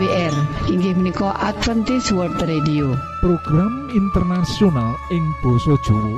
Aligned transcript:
AWR 0.00 0.32
inggih 0.72 0.96
menika 0.96 1.36
Adventist 1.44 2.08
World 2.16 2.40
Radio. 2.40 2.96
Program 3.20 3.92
internasional 3.92 4.96
ing 5.12 5.20
Boso 5.44 5.76
Jowo 5.84 6.16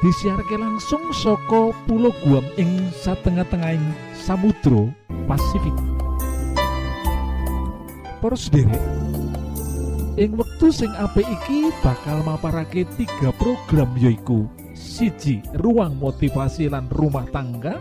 disiharke 0.00 0.56
langsung 0.56 1.12
soko 1.12 1.76
pulau 1.84 2.08
Guam 2.24 2.40
ing 2.56 2.88
satengah-tengahing 3.04 3.84
Samudro 4.16 4.88
Pasifik. 5.28 5.76
Sendiri 8.32 8.80
ing 10.16 10.32
wektu 10.32 10.72
sing 10.72 10.88
apik 10.96 11.28
iki 11.28 11.68
bakal 11.84 12.24
maparake 12.24 12.88
tiga 12.96 13.28
program 13.36 13.92
yoiku 14.00 14.48
siji 14.72 15.44
ruang 15.60 16.00
motivasi 16.00 16.72
lan 16.72 16.88
rumah 16.88 17.28
tangga 17.28 17.76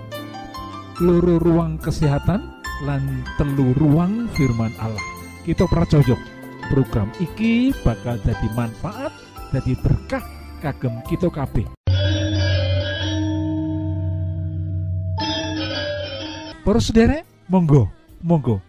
loro 0.99 1.39
ruang 1.39 1.79
kesehatan 1.79 2.51
lan 2.83 3.23
telu 3.39 3.71
ruang 3.79 4.27
firman 4.35 4.75
Allah 4.83 5.10
kita 5.41 5.65
pracojok 5.65 6.19
program 6.69 7.09
iki 7.17 7.73
bakal 7.81 8.15
jadi 8.21 8.47
manfaat 8.53 9.09
jadi 9.49 9.73
berkah 9.81 10.23
kagem 10.61 11.01
kita 11.09 11.27
kabeh. 11.27 11.65
Para 16.61 16.79
sederek 16.79 17.25
monggo 17.49 17.89
monggo. 18.21 18.61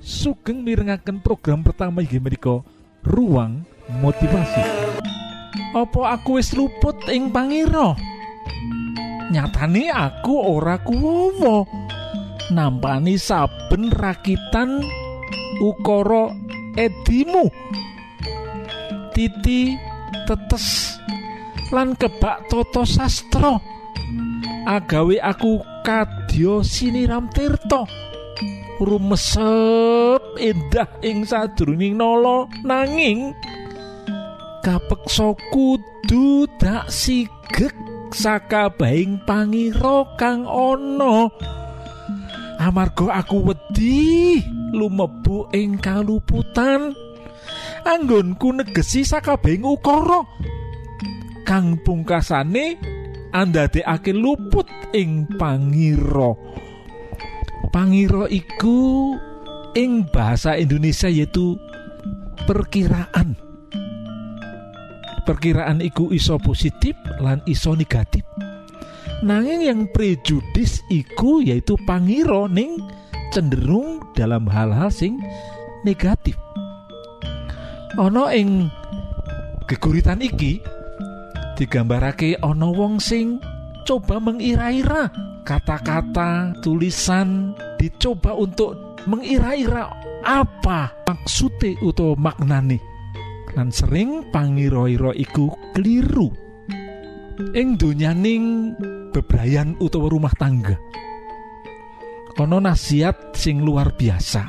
Sugeng 0.00 0.64
mirengaken 0.64 1.20
program 1.20 1.60
pertama 1.60 2.00
iki 2.00 2.16
menika 2.16 2.64
ruang 3.04 3.64
motivasi. 4.00 4.64
Apa 5.76 6.16
aku 6.16 6.40
wis 6.40 6.56
luput 6.56 6.96
ing 7.12 7.28
pangira 7.28 7.96
nyatane 9.30 9.88
aku 9.94 10.34
ora 10.36 10.76
kuwowo. 10.82 11.64
Nampani 12.50 13.14
saben 13.14 13.94
rakitan 13.94 14.82
ukara 15.60 16.32
edimu. 16.74 17.46
Titi 19.12 19.76
tetes 20.24 20.96
lan 21.70 21.94
kebak 21.94 22.48
toto 22.48 22.82
sastra. 22.88 23.60
Agawe 24.64 25.20
aku 25.20 25.60
kadya 25.84 26.64
siniram 26.64 27.28
tirta. 27.32 27.84
Rumesep 28.80 30.40
endah 30.40 30.88
ing 31.04 31.28
sadurunging 31.28 32.00
nala 32.00 32.48
nanging 32.64 33.36
kapeksa 34.64 35.36
kudu 35.52 36.48
dak 36.56 36.88
sigek 36.88 37.76
saka 38.08 38.72
baing 38.72 39.20
pangira 39.28 40.08
kang 40.16 40.48
ana. 40.48 41.28
Amarga 42.56 43.24
aku 43.24 43.52
wedi 43.52 44.40
lumebu 44.74 45.50
ing 45.54 45.78
kaluputan. 45.78 46.94
Anggonku 47.86 48.54
negesi 48.54 49.06
sakabehing 49.06 49.64
ukara. 49.64 50.22
Kang 51.46 51.80
pungkasane 51.82 52.78
andadekake 53.34 54.14
luput 54.14 54.66
ing 54.94 55.26
pangira 55.38 56.34
pangira 57.70 58.26
iku 58.26 59.14
ing 59.78 60.10
bahasa 60.10 60.58
Indonesia 60.58 61.06
yaitu 61.06 61.54
perkiraan. 62.44 63.38
Perkiraan 65.24 65.78
iku 65.78 66.10
iso 66.10 66.36
positif 66.42 66.98
lan 67.22 67.38
iso 67.46 67.78
negatif. 67.78 68.26
Nanging 69.22 69.62
yang 69.62 69.80
prejudis 69.94 70.82
iku 70.90 71.38
yaitu 71.44 71.78
pangiro 71.86 72.50
ning 72.50 72.82
cenderung 73.30 74.02
dalam 74.18 74.44
hal-hal 74.50 74.90
sing 74.90 75.22
negatif. 75.86 76.36
Ana 77.96 78.30
ing 78.34 78.70
geguritan 79.70 80.22
iki 80.22 80.58
digambarake 81.54 82.38
ana 82.42 82.68
wong 82.70 82.98
sing 82.98 83.38
coba 83.86 84.18
mengira-ira. 84.18 85.10
Kata-kata 85.40 86.54
tulisan 86.62 87.56
dicoba 87.80 88.36
untuk 88.36 89.00
mengira-ira 89.08 89.88
apa 90.22 90.94
maksude 91.08 91.80
utawa 91.80 92.14
maknane. 92.14 92.78
Lan 93.56 93.72
sering 93.74 94.30
pangiro-iro 94.30 95.10
iku 95.16 95.50
keliru. 95.74 96.30
Ing 97.56 97.74
donyaning 97.80 98.76
bebrayan 99.10 99.74
utawa 99.80 100.12
rumah 100.12 100.30
tangga 100.38 100.76
ono 102.40 102.56
nasihat 102.56 103.36
sing 103.36 103.60
luar 103.60 103.92
biasa. 103.92 104.48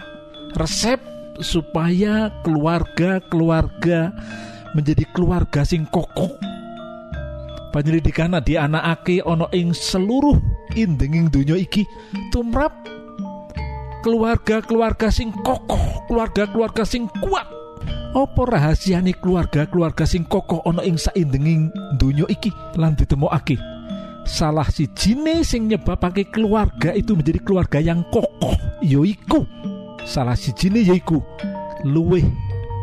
Resep 0.55 0.99
supaya 1.43 2.31
keluarga-keluarga 2.47 4.15
menjadi 4.71 5.03
keluarga 5.11 5.67
sing 5.67 5.83
kokoh. 5.91 6.31
Penyelidikan 7.71 8.35
di 8.43 8.55
anak 8.59 8.99
ake 8.99 9.23
ono 9.23 9.47
ing 9.51 9.71
seluruh 9.75 10.39
indenging 10.75 11.31
dunia 11.31 11.55
iki 11.55 11.87
tumrap 12.31 12.71
keluarga-keluarga 14.03 15.07
sing 15.07 15.31
kokoh 15.43 16.07
keluarga-keluarga 16.07 16.83
sing 16.83 17.07
kuat. 17.23 17.47
Apa 18.11 18.43
rahasiane 18.43 19.15
keluarga-keluarga 19.15 20.03
sing 20.03 20.27
kokoh 20.27 20.59
ana 20.67 20.83
ing 20.83 20.99
saindenging 20.99 21.71
donya 21.95 22.27
iki 22.27 22.51
lan 22.75 22.91
ditemokake? 22.99 23.70
Salah 24.21 24.69
sijine 24.69 25.41
sing 25.41 25.65
nyebabake 25.69 26.29
keluarga 26.29 26.93
itu 26.93 27.17
menjadi 27.17 27.41
keluarga 27.41 27.81
yang 27.81 28.05
kokoh 28.13 28.53
yaiku 28.81 29.45
salah 30.05 30.33
sijine 30.33 30.81
yaiku 30.81 31.21
luweh 31.85 32.25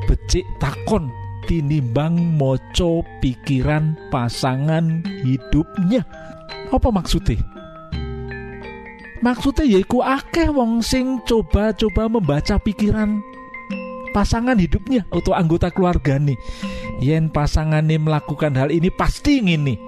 becik 0.07 0.47
takon 0.63 1.11
tinimbang 1.47 2.15
maca 2.37 3.03
pikiran 3.25 3.97
pasangan 4.13 5.03
hidupnya. 5.25 6.05
Apa 6.69 6.93
maksudnya? 6.93 7.41
Maksudnya 9.19 9.67
yaiku 9.67 10.05
akeh 10.05 10.47
wong 10.53 10.85
sing 10.85 11.19
coba-coba 11.27 12.07
membaca 12.07 12.61
pikiran 12.61 13.19
pasangan 14.13 14.57
hidupnya 14.59 15.05
atau 15.11 15.35
anggota 15.37 15.71
keluarga 15.71 16.17
nih 16.19 16.39
yen 16.99 17.29
pasangan 17.31 17.85
nih 17.85 18.01
melakukan 18.01 18.57
hal 18.57 18.73
ini 18.73 18.89
pasti 18.91 19.43
ngini 19.43 19.88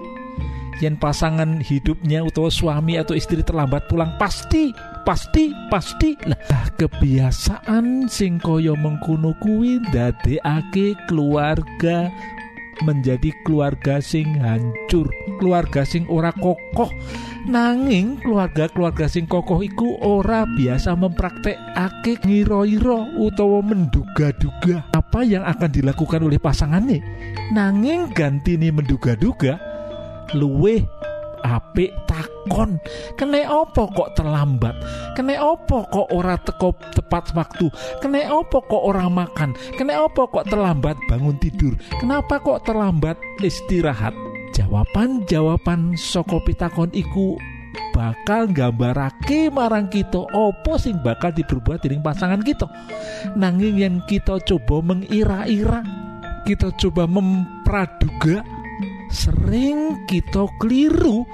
yen 0.81 0.97
pasangan 0.97 1.61
hidupnya 1.61 2.25
atau 2.25 2.49
suami 2.49 2.97
atau 2.97 3.13
istri 3.13 3.45
terlambat 3.45 3.85
pulang 3.85 4.17
pasti 4.17 4.73
pasti 5.05 5.53
pasti. 5.69 6.17
Lah 6.25 6.67
kebiasaan 6.77 8.09
sing 8.09 8.41
kaya 8.41 8.73
mengkono 8.73 9.37
kuwi 9.41 9.77
ndadekake 9.89 10.97
keluarga 11.05 12.09
menjadi 12.81 13.29
keluarga 13.45 14.01
sing 14.01 14.41
hancur 14.41 15.05
keluarga 15.37 15.85
sing 15.85 16.09
ora 16.09 16.33
kokoh. 16.33 16.89
Nanging 17.41 18.21
keluarga-keluarga 18.21 19.09
sing 19.09 19.25
kokoh 19.25 19.65
iku 19.65 19.97
ora 20.01 20.45
biasa 20.45 20.93
mempraktekake 20.93 22.21
ngira-ira 22.25 23.17
utawa 23.17 23.65
menduga-duga 23.65 24.85
apa 24.93 25.25
yang 25.25 25.45
akan 25.45 25.69
dilakukan 25.69 26.21
oleh 26.21 26.37
pasangannya. 26.37 27.01
Nanging 27.53 28.13
ganti 28.13 28.57
nih 28.57 28.69
menduga-duga 28.69 29.70
luweh 30.35 30.83
apik 31.41 31.91
takon. 32.05 32.77
Kene 33.17 33.45
opo 33.49 33.89
kok 33.91 34.13
terlambat? 34.13 34.77
Kene 35.17 35.37
opo 35.41 35.85
kok 35.89 36.09
ora 36.13 36.37
teko 36.37 36.73
tepat 36.93 37.33
waktu? 37.33 37.67
Kene 37.99 38.29
opo 38.29 38.61
kok 38.63 38.83
ora 38.85 39.09
makan? 39.09 39.57
Kene 39.75 39.97
opo 39.97 40.29
kok 40.29 40.47
terlambat 40.47 40.97
bangun 41.09 41.37
tidur? 41.41 41.73
Kenapa 41.97 42.37
kok 42.39 42.63
terlambat 42.65 43.17
istirahat? 43.41 44.13
Jawaban-jawaban 44.51 45.95
saka 45.95 46.37
pitakon 46.43 46.91
iku 46.91 47.39
bakal 47.95 48.51
nggambarake 48.51 49.47
marang 49.47 49.87
kita 49.87 50.27
opo 50.35 50.75
sing 50.75 50.99
bakal 50.99 51.31
diperbuat 51.31 51.83
dening 51.83 52.03
pasangan 52.03 52.43
kita. 52.43 52.67
Nanging 53.35 53.79
yang 53.79 53.95
kita 54.07 54.39
coba 54.43 54.83
mengira-ira 54.83 55.83
kita 56.41 56.73
coba 56.73 57.05
mempraduga 57.05 58.41
sering 59.11 60.07
kita 60.07 60.47
keliru 60.57 61.27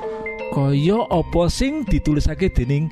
kaya 0.51 1.05
apa 1.13 1.45
sing 1.47 1.85
ditulisake 1.85 2.49
dening 2.49 2.89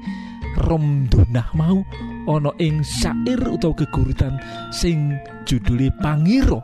Romdonah 0.55 1.51
mau 1.51 1.83
ana 2.31 2.51
ing 2.63 2.79
syair 2.79 3.37
utawa 3.43 3.75
geguritan 3.75 4.39
sing 4.71 5.19
judule 5.43 5.91
Pangiro. 5.99 6.63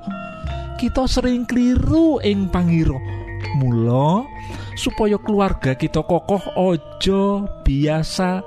Kita 0.79 1.05
sering 1.05 1.43
keliru 1.43 2.23
ing 2.23 2.47
Pangiro. 2.47 2.97
Mula 3.59 4.23
supaya 4.79 5.19
keluarga 5.19 5.75
kita 5.75 6.07
kokoh 6.07 6.39
ojo 6.55 7.43
biasa 7.67 8.39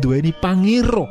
duweni 0.00 0.32
Pangiro. 0.40 1.04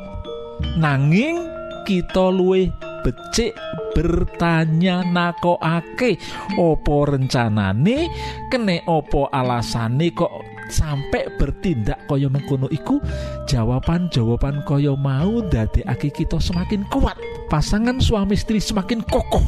Nanging 0.81 1.37
kita 1.85 2.33
luwih 2.33 2.73
becik 3.01 3.53
bertanya 3.97 5.01
nakokake 5.05 6.21
opo 6.57 7.09
rencanane? 7.09 8.07
Kene 8.47 8.85
opo 8.85 9.27
alasane 9.29 10.13
kok 10.13 10.31
sampai 10.67 11.31
bertindak 11.39 12.05
kaya 12.05 12.27
mengkono 12.27 12.67
iku? 12.69 12.99
Jawaban-jawaban 13.47 14.63
kaya 14.67 14.93
mau 14.93 15.41
ndadekake 15.43 16.11
kita 16.11 16.37
semakin 16.37 16.83
kuat. 16.91 17.15
Pasangan 17.47 18.03
suami 18.03 18.35
istri 18.35 18.59
semakin 18.59 19.01
kokoh. 19.07 19.43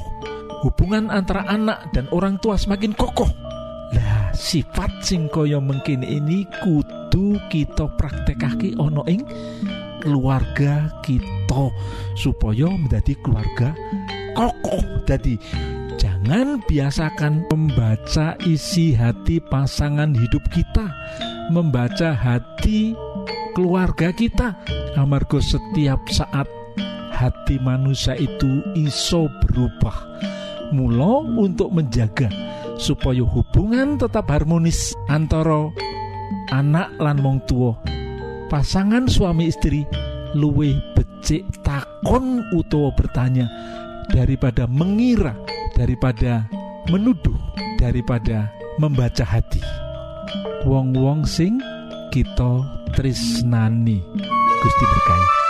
Hubungan 0.63 1.07
antara 1.07 1.47
anak 1.47 1.91
dan 1.95 2.07
orang 2.11 2.39
tua 2.39 2.59
semakin 2.59 2.91
kokoh. 2.95 3.31
Lah 3.95 4.29
sifat 4.35 5.01
sing 5.01 5.25
kaya 5.31 5.57
mungkin 5.57 6.05
ini 6.05 6.45
kudu 6.61 7.41
kita 7.49 7.89
praktekake 7.97 8.77
ono 8.77 9.01
ing 9.09 9.25
keluarga 10.01 10.89
kita 11.05 11.71
supaya 12.15 12.67
menjadi 12.71 13.13
keluarga 13.23 13.75
kokoh. 14.33 14.83
Jadi 15.05 15.35
jangan 15.99 16.63
biasakan 16.65 17.47
membaca 17.51 18.39
isi 18.47 18.95
hati 18.95 19.43
pasangan 19.43 20.15
hidup 20.15 20.43
kita 20.53 20.87
membaca 21.51 22.13
hati 22.13 22.95
keluarga 23.57 24.13
kita. 24.13 24.55
Amargo 24.97 25.39
setiap 25.39 26.01
saat 26.11 26.47
hati 27.13 27.59
manusia 27.59 28.15
itu 28.15 28.63
iso 28.75 29.27
berubah. 29.43 29.95
Mulo 30.69 31.25
untuk 31.25 31.73
menjaga 31.73 32.29
supaya 32.77 33.25
hubungan 33.25 33.97
tetap 33.99 34.29
harmonis 34.29 34.93
antara 35.09 35.67
anak 36.53 36.93
lan 37.01 37.19
wong 37.25 37.41
tua 37.49 37.98
pasangan 38.49 39.05
suami 39.05 39.53
istri 39.53 39.85
luwih 40.33 40.73
becik 40.97 41.45
takon 41.61 42.41
utawa 42.57 42.89
bertanya 42.97 43.45
daripada 44.09 44.65
mengira 44.65 45.37
daripada 45.77 46.49
menuduh 46.89 47.37
daripada 47.77 48.49
membaca 48.81 49.21
hati. 49.23 49.61
Wong-wong 50.65 51.23
sing 51.23 51.61
kita 52.09 52.65
trisnani 52.97 54.01
Gusti 54.59 54.85
berkahi 54.89 55.48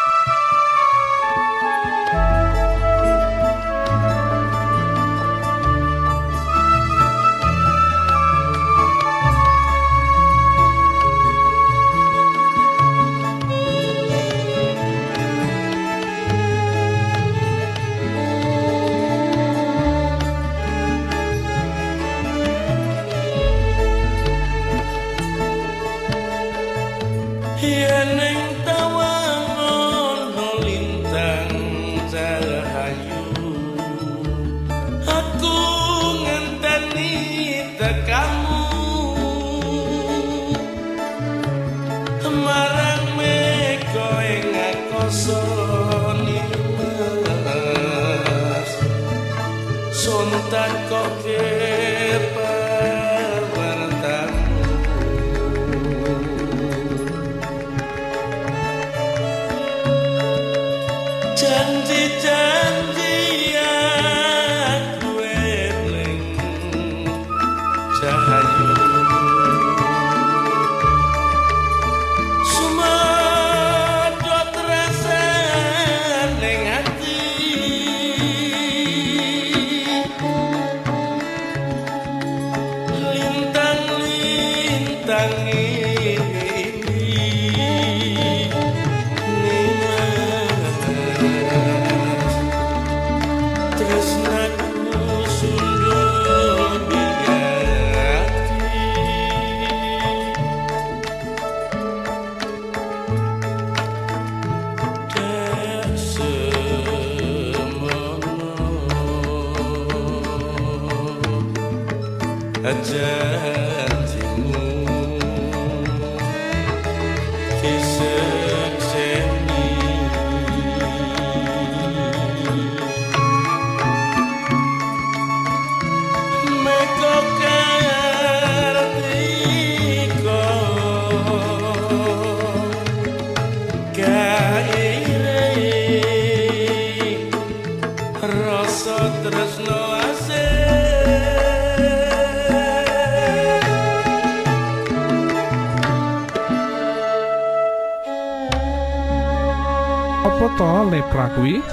lepra 150.59 151.31
kuwi. 151.39 151.63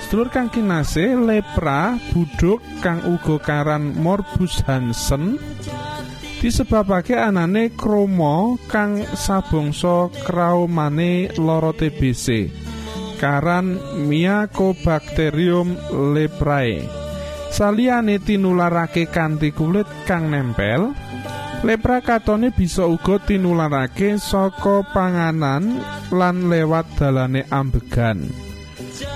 Sedulur 0.00 0.28
kang 0.32 0.48
kinase 0.48 1.12
lepra 1.12 2.00
buduk 2.12 2.64
kang 2.80 3.04
uga 3.04 3.36
karan 3.40 3.92
Morbus 3.96 4.64
Hansen. 4.64 5.36
Disebabake 6.40 7.16
anane 7.16 7.76
kromo 7.76 8.56
kang 8.66 9.04
sabongso 9.12 10.08
kraumane 10.24 11.32
loro 11.36 11.76
TBC 11.76 12.48
karan 13.20 13.76
Mycobacterium 14.08 15.76
leprae. 16.16 16.82
Saliyane 17.52 18.18
tinularake 18.24 19.06
kanthi 19.12 19.52
kulit 19.52 19.86
kang 20.08 20.32
nempel 20.32 20.96
lepra 21.62 22.02
katone 22.02 22.50
bisa 22.50 22.82
uga 22.90 23.22
tinularake 23.22 24.18
saka 24.18 24.82
panganan 24.90 25.78
lan 26.10 26.50
lewat 26.50 26.98
dalane 26.98 27.46
ambegan. 27.48 28.26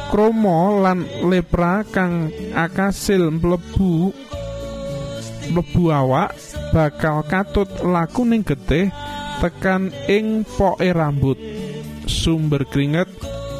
Kromo 0.06 0.78
lan 0.78 1.02
lepra 1.26 1.82
kang 1.82 2.30
akasil 2.54 3.34
mlebu 3.34 4.14
mlebu 5.50 5.84
awak 5.90 6.38
bakal 6.70 7.26
katut 7.26 7.66
laku 7.82 8.22
ning 8.22 8.46
getih 8.46 8.94
tekan 9.42 9.90
ing 10.06 10.46
poke 10.46 10.86
rambut 10.94 11.38
sumber 12.06 12.62
keringet 12.70 13.10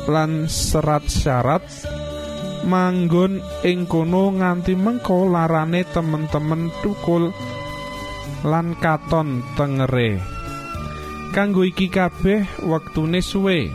lan 0.06 0.46
serat 0.46 1.10
syarat. 1.10 1.66
Manggon 2.66 3.38
ing 3.62 3.86
kono 3.86 4.34
nganti 4.34 4.74
mengko 4.74 5.30
larane 5.30 5.86
temen-temen 5.86 6.70
tukul 6.82 7.30
lan 8.46 8.78
katon 8.78 9.42
tengere. 9.58 10.22
Kanggo 11.34 11.66
iki 11.66 11.90
kabeh 11.90 12.46
wektune 12.62 13.18
suwe 13.18 13.66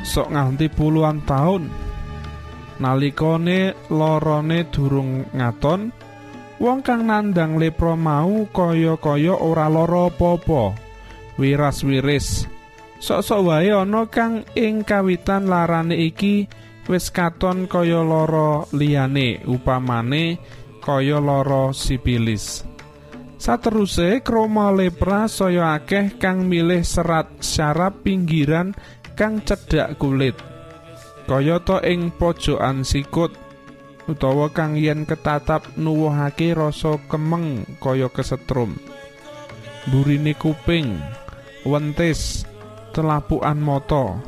sok 0.00 0.32
nganti 0.32 0.72
puluhan 0.72 1.20
tahun 1.28 1.68
nalikane 2.80 3.76
lorone 3.92 4.64
durung 4.72 5.28
ngaton 5.36 5.92
wong 6.56 6.80
kang 6.80 7.04
nandang 7.04 7.60
lepro 7.60 7.94
mau 7.94 8.48
kaya-kaya 8.48 9.36
ora 9.36 9.68
lara 9.68 10.08
apa-apa. 10.08 10.88
Wiras-wiris. 11.36 12.44
Sok-sok 13.00 13.40
wae 13.48 13.72
ana 13.72 14.04
kang 14.12 14.44
ing 14.52 14.84
kawitan 14.84 15.48
larane 15.48 15.96
iki 15.96 16.44
wis 16.84 17.08
katon 17.12 17.64
kaya 17.64 18.04
lara 18.04 18.64
liyane 18.76 19.40
upamane 19.48 20.36
kaya 20.84 21.16
lara 21.16 21.72
sipilis 21.72 22.69
Sateruse 23.40 24.20
kroma 24.20 24.68
lepra 24.68 25.24
saya 25.24 25.72
akeh 25.80 26.20
kang 26.20 26.44
milih 26.44 26.84
serat 26.84 27.40
syarap 27.40 28.04
pinggiran 28.04 28.76
kang 29.16 29.40
cedhak 29.40 29.96
kulit. 29.96 30.36
Kayata 31.24 31.80
ing 31.88 32.12
pojokan 32.12 32.84
sikut 32.84 33.32
utawa 34.04 34.52
kang 34.52 34.76
yen 34.76 35.08
ketatap 35.08 35.72
nuwuhake 35.80 36.52
rasa 36.52 37.00
kemeng 37.08 37.64
kaya 37.80 38.12
kesetrum. 38.12 38.76
Burine 39.88 40.36
kuping, 40.36 41.00
wentis, 41.64 42.44
telapukan 42.92 43.56
mata. 43.56 44.20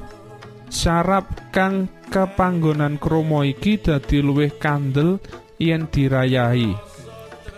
Syarap 0.73 1.52
kang 1.52 1.85
kepanggonan 2.09 2.97
kroma 2.97 3.45
iki 3.45 3.76
dadi 3.76 4.25
luwih 4.25 4.57
kandel 4.57 5.21
yen 5.61 5.85
dirayahi. 5.92 6.91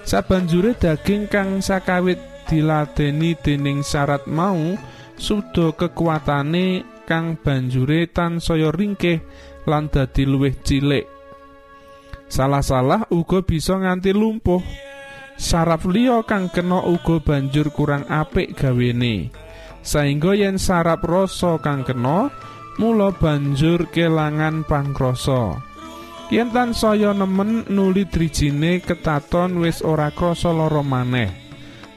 Sabanjure 0.05 0.77
daging 0.77 1.33
kang 1.33 1.65
sakawit 1.65 2.21
diladeni 2.45 3.33
dening 3.41 3.81
syarat 3.81 4.29
mau 4.29 4.77
suda 5.17 5.73
kekuatane 5.73 6.85
kang 7.09 7.41
banjure 7.41 8.05
tansaya 8.13 8.69
ringkih 8.69 9.25
lan 9.65 9.89
dadi 9.89 10.29
luwih 10.29 10.53
cilik. 10.61 11.09
Salah-salah 12.29 13.09
uga 13.13 13.41
bisa 13.41 13.81
nganti 13.81 14.13
lumpuh. 14.13 14.61
Saraf 15.35 15.89
liya 15.89 16.23
kang 16.29 16.53
kena 16.53 16.85
uga 16.85 17.19
banjur 17.25 17.73
kurang 17.75 18.05
apik 18.07 18.55
gawene. 18.55 19.33
Saengga 19.85 20.33
yen 20.33 20.57
sarap 20.57 21.05
rasa 21.05 21.61
kang 21.61 21.85
kena, 21.85 22.33
mula 22.81 23.13
banjur 23.13 23.89
kelangan 23.93 24.65
pangrasa. 24.65 25.74
Yen 26.33 26.49
tansaya 26.49 27.13
nemen 27.13 27.69
nuli 27.69 28.09
drijine 28.09 28.81
ketaton 28.81 29.61
wis 29.61 29.85
ora 29.85 30.09
krasa 30.09 30.49
lara 30.57 30.81
maneh. 30.81 31.29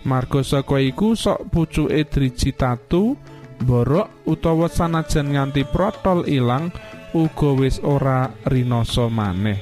Marga 0.03 0.43
saka 0.43 0.83
iku 0.83 1.15
sok 1.15 1.47
pucuke 1.47 2.03
driji 2.07 2.51
tatu, 2.51 3.15
borok 3.63 4.27
utawa 4.27 4.67
sanajan 4.67 5.31
nganti 5.31 5.63
protol 5.67 6.27
ilang 6.27 6.71
uga 7.15 7.51
wis 7.55 7.79
ora 7.79 8.27
rinoso 8.51 9.07
maneh. 9.07 9.59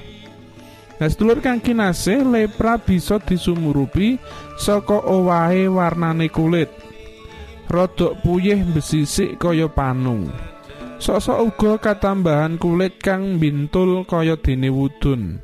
Nah, 0.96 1.12
sedulur 1.12 1.44
kang 1.44 1.60
kinasih 1.60 2.24
lepra 2.24 2.80
bisa 2.80 3.20
disumurupi 3.20 4.16
saka 4.56 4.96
owahe 4.96 5.68
warnane 5.68 6.32
kulit. 6.32 6.72
Rodok 7.68 8.24
puyih 8.24 8.64
besisik 8.72 9.38
kaya 9.42 9.68
panu. 9.68 10.30
Sok-sok 10.96 11.40
uga 11.44 11.72
katambahan 11.92 12.56
kulit 12.56 13.04
kang 13.04 13.36
bintul 13.36 14.08
kaya 14.08 14.40
dene 14.40 14.72
wudun. 14.72 15.44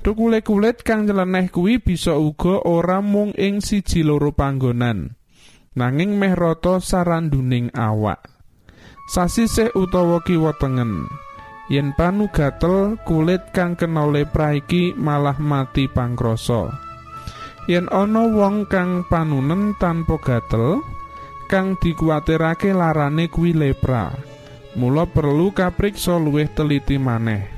Tukule 0.00 0.40
kulit 0.40 0.80
kang 0.80 1.04
nyeleneh 1.04 1.52
kuwi 1.52 1.76
bisa 1.76 2.16
uga 2.16 2.64
ora 2.64 3.04
mung 3.04 3.36
ing 3.36 3.60
siji 3.60 4.00
loro 4.00 4.32
panggonan. 4.32 5.12
Nanging 5.76 6.16
meh 6.16 6.32
rata 6.32 6.80
saranduning 6.80 7.68
awak. 7.76 8.24
Sasisih 9.12 9.76
utawa 9.76 10.24
kiwa 10.24 10.56
tengen. 10.56 11.04
Yen 11.68 11.92
panu 11.92 12.32
gatel 12.32 12.96
kulit 13.04 13.52
kang 13.52 13.76
kena 13.76 14.08
lepra 14.08 14.56
iki 14.56 14.96
malah 14.96 15.36
mati 15.36 15.84
pangkrasa. 15.84 16.72
Yen 17.68 17.92
ana 17.92 18.24
wong 18.24 18.64
kang 18.64 19.04
panunen 19.04 19.76
tanpa 19.76 20.16
gatel, 20.16 20.80
kang 21.52 21.76
dikuwatirake 21.76 22.72
larane 22.72 23.28
kuwi 23.28 23.52
lepra. 23.52 24.37
Mula 24.78 25.10
perlu 25.10 25.50
kapriksa 25.50 26.22
luwih 26.22 26.46
teliti 26.54 27.02
maneh. 27.02 27.50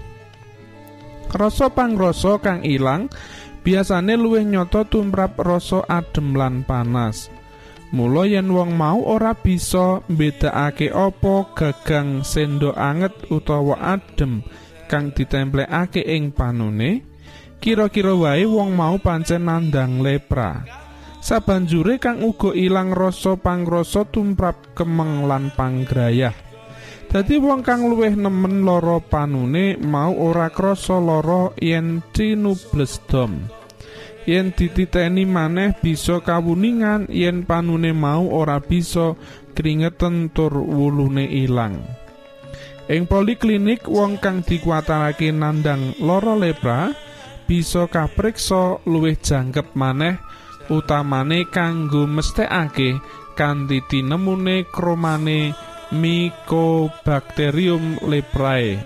Rasa 1.28 1.68
pangrasa 1.68 2.40
kang 2.40 2.64
ilang 2.64 3.12
biasane 3.60 4.16
luwih 4.16 4.48
nyata 4.48 4.88
tumrap 4.88 5.36
rasa 5.36 5.84
adem 5.84 6.32
lan 6.32 6.64
panas. 6.64 7.28
Mula 7.92 8.24
yen 8.24 8.48
wong 8.48 8.72
mau 8.72 9.04
ora 9.04 9.36
bisa 9.36 10.00
mbedakake 10.08 10.88
apa 10.88 11.34
gagang 11.52 12.24
sendok 12.24 12.78
anget 12.78 13.12
utawa 13.28 13.76
adem 13.82 14.40
kang 14.88 15.12
ditemplekake 15.12 16.02
ing 16.02 16.32
panune, 16.32 17.04
kira-kira 17.60 18.16
wae 18.16 18.48
wong 18.48 18.72
mau 18.72 18.96
pancen 18.96 19.44
nandang 19.44 20.00
lepra. 20.00 20.64
Sabanjure 21.20 22.00
kang 22.00 22.24
uga 22.24 22.56
ilang 22.56 22.96
rasa 22.96 23.36
pangrasa 23.36 24.08
tumrap 24.08 24.72
kemeng 24.72 25.28
lan 25.28 25.52
panggrayah. 25.52 26.49
Dadi 27.10 27.42
wong 27.42 27.66
kang 27.66 27.90
luwih 27.90 28.14
nemen 28.14 28.62
lara 28.62 29.02
panune 29.02 29.74
mau 29.82 30.14
ora 30.14 30.46
krasa 30.46 31.02
lara 31.02 31.50
yen 31.58 32.06
tinubles 32.14 33.02
dom. 33.10 33.50
Yen 34.30 34.54
dititeni 34.54 35.26
maneh 35.26 35.74
bisa 35.82 36.22
kawuningan 36.22 37.10
yen 37.10 37.42
panune 37.42 37.90
mau 37.90 38.30
ora 38.30 38.62
bisa 38.62 39.18
kringeten 39.58 40.30
tur 40.30 40.54
wulune 40.54 41.26
ilang. 41.26 41.82
Ing 42.86 43.10
poliklinik 43.10 43.90
wong 43.90 44.22
kang 44.22 44.46
dikuatarake 44.46 45.34
nandang 45.34 45.98
lara 45.98 46.38
lepra 46.38 46.94
bisa 47.50 47.90
kapriksa 47.90 48.86
luwih 48.86 49.18
jangkep 49.18 49.74
maneh 49.74 50.14
utamane 50.70 51.50
kanggo 51.50 52.06
mesthekake 52.06 53.02
kanthi 53.34 53.82
tinemune 53.90 54.62
kromane 54.70 55.69
Mycobacterium 55.90 57.98
leprae. 58.06 58.78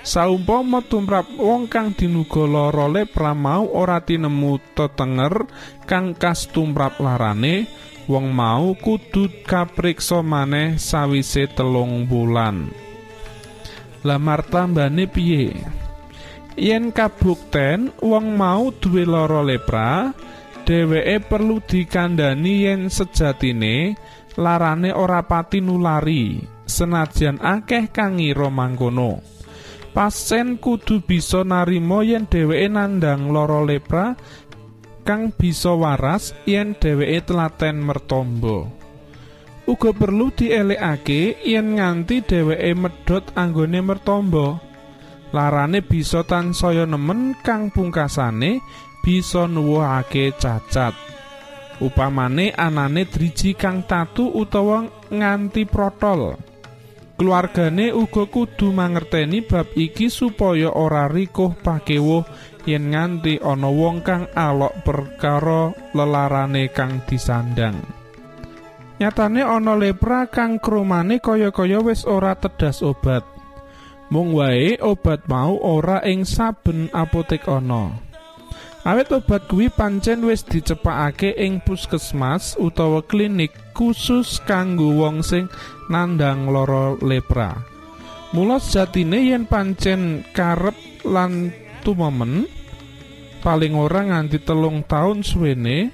Saumpama 0.00 0.80
tumrap 0.84 1.28
wong 1.36 1.68
kang 1.68 1.92
dinuga 1.96 2.44
lara 2.48 2.88
lepra 2.88 3.34
mau 3.36 3.68
ora 3.68 4.00
tinemu 4.00 4.58
tetenger 4.76 5.44
kang 5.84 6.14
kas 6.16 6.48
tumrap 6.52 7.00
larane, 7.00 7.66
wong 8.08 8.32
mau 8.32 8.74
kudu 8.76 9.28
kapriksa 9.44 10.22
maneh 10.24 10.76
sawise 10.76 11.48
telung 11.52 12.08
bulan. 12.08 12.68
Lah 14.04 14.20
martambane 14.20 15.04
piye? 15.04 15.52
Yen 16.60 16.92
kabukten 16.92 17.88
wong 18.04 18.36
mau 18.36 18.68
duwe 18.72 19.08
lara 19.08 19.40
lepra, 19.40 20.12
dheweke 20.64 21.24
perlu 21.24 21.60
dikandani 21.64 22.68
yen 22.68 22.92
sejatine 22.92 23.96
larane 24.38 24.94
ora 24.94 25.24
pati 25.26 25.58
nulari. 25.58 26.38
Senajan 26.70 27.42
akeh 27.42 27.90
kang 27.90 28.22
ngira 28.22 28.46
mangkono. 28.46 29.18
Pasien 29.90 30.54
kudu 30.62 31.02
bisa 31.02 31.42
narima 31.42 32.06
yen 32.06 32.30
dheweke 32.30 32.70
nandang 32.70 33.34
lara 33.34 33.58
lepra 33.66 34.14
kang 35.02 35.34
bisa 35.34 35.74
waras 35.74 36.30
yen 36.46 36.78
dheweke 36.78 37.26
telaten 37.26 37.82
mertombo. 37.82 38.70
Uga 39.66 39.90
perlu 39.90 40.30
dielekake 40.30 41.42
yen 41.42 41.74
nganti 41.74 42.22
dheweke 42.22 42.70
medhot 42.78 43.34
anggone 43.34 43.82
mertombo. 43.82 44.62
Larane 45.34 45.82
bisa 45.82 46.22
tansaya 46.22 46.86
nemen 46.86 47.34
kang 47.42 47.70
pungkasane 47.74 48.62
bisa 49.02 49.46
nuwuhake 49.50 50.34
cacat 50.38 50.94
upamane 51.80 52.52
anane 52.52 53.08
driji 53.08 53.56
kang 53.56 53.88
tatu 53.88 54.28
utawa 54.30 54.84
nganti 55.08 55.64
protol. 55.64 56.36
Keluargane 57.16 57.92
uga 57.92 58.24
kudu 58.28 58.72
mangerteni 58.72 59.44
bab 59.44 59.68
iki 59.76 60.08
supaya 60.08 60.72
ora 60.72 61.04
rikuh 61.04 61.52
pakewuh 61.60 62.24
yen 62.64 62.92
nganti 62.92 63.40
ana 63.40 63.68
wong 63.68 64.00
kang 64.00 64.24
alok 64.32 64.84
perkara 64.84 65.72
lelarane 65.92 66.72
kang 66.72 67.04
disandang. 67.04 67.76
Nyatane 69.00 69.44
ana 69.44 69.76
lepra 69.76 70.28
kang 70.28 70.60
kromane 70.60 71.20
kaya-kaya 71.20 71.80
wis 71.80 72.04
ora 72.04 72.36
tedas 72.36 72.84
obat. 72.84 73.24
Mung 74.12 74.36
wae 74.36 74.76
obat 74.80 75.24
mau 75.28 75.56
ora 75.56 76.04
ing 76.04 76.24
saben 76.28 76.92
apotek 76.92 77.46
ana 77.48 78.09
Awet 78.80 79.12
obat 79.12 79.44
kuwi 79.44 79.68
pancen 79.68 80.24
wis 80.24 80.40
dicepakake 80.40 81.36
ing 81.36 81.60
puskesmas 81.60 82.56
utawa 82.56 83.04
klinik 83.04 83.52
khusus 83.76 84.40
kanggo 84.48 84.96
wong 84.96 85.20
sing 85.20 85.52
nandang 85.92 86.48
lara 86.48 86.96
lepra. 87.04 87.60
Mula 88.32 88.56
sejatine 88.56 89.20
yen 89.20 89.44
pancen 89.44 90.24
karep 90.32 91.04
lan 91.04 91.52
tumomen 91.84 92.48
paling 93.44 93.76
ora 93.76 94.00
nganti 94.00 94.40
telung 94.40 94.80
tahun 94.88 95.28
suwene 95.28 95.92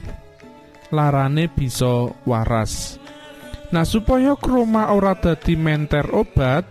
larane 0.94 1.50
bisa 1.50 2.06
waras. 2.22 3.02
Nah 3.74 3.82
supaya 3.82 4.38
kroma 4.38 4.94
ora 4.94 5.18
dadi 5.18 5.58
menter 5.58 6.06
obat, 6.14 6.62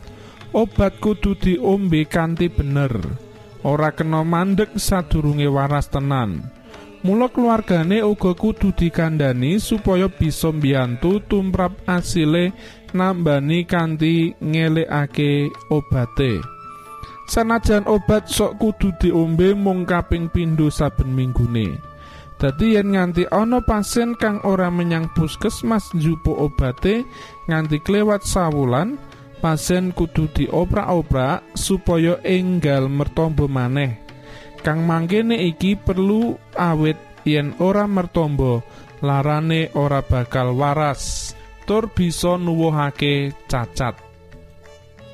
obat 0.55 0.95
kudu 1.03 1.35
diombe 1.35 2.07
kanthi 2.07 2.47
bener. 2.47 3.24
Ora 3.65 3.89
kena 3.89 4.21
mandek 4.21 4.77
sadurunge 4.77 5.49
waras 5.49 5.89
tenan. 5.89 6.45
Mula 7.05 7.29
keluargane 7.29 8.01
uga 8.01 8.33
kudu 8.33 8.73
dikandani 8.73 9.61
supaya 9.61 10.09
bisa 10.09 10.49
mbiyantu 10.49 11.21
tumrap 11.29 11.73
asile 11.85 12.53
nambani 12.97 13.61
kanthi 13.65 14.33
ngelekake 14.41 15.53
obate. 15.69 16.41
Sanajan 17.29 17.85
obat 17.89 18.29
sok 18.29 18.57
kudu 18.61 18.93
diombe 19.01 19.53
mung 19.53 19.85
kaping 19.85 20.29
pindho 20.29 20.69
saben 20.69 21.13
minggune. 21.13 21.77
Dadi 22.41 22.73
yen 22.73 22.93
nganti 22.93 23.25
ana 23.31 23.61
pasien 23.61 24.17
kang 24.17 24.41
ora 24.43 24.73
menyang 24.73 25.09
puskesmas 25.13 25.93
njupuk 25.93 26.37
obate 26.37 27.05
nganti 27.45 27.79
klewat 27.85 28.25
sawulan, 28.27 28.97
pasien 29.37 29.91
kudu 29.91 30.31
dioprak-oprak 30.31 31.55
supaya 31.55 32.19
enggal 32.23 32.87
mertombo 32.87 33.45
maneh. 33.45 33.99
Kang 34.65 34.83
mangkene 34.87 35.37
iki 35.45 35.77
perlu 35.77 36.33
awit 36.57 36.97
yen 37.25 37.53
ora 37.61 37.85
mertombo, 37.85 38.65
larane 39.05 39.69
ora 39.77 40.01
bakal 40.01 40.57
waras, 40.57 41.33
tur 41.69 41.89
bisa 41.93 42.37
nuwuhake 42.37 43.33
cacat. 43.45 43.97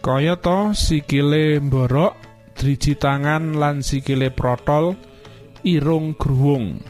Kaya 0.01 0.34
to 0.40 0.74
sikile 0.74 1.62
mborok, 1.62 2.18
driji 2.58 2.98
tangan 2.98 3.54
lan 3.54 3.86
sikile 3.86 4.34
protol, 4.34 4.98
irung 5.62 6.18
gruwung. 6.18 6.82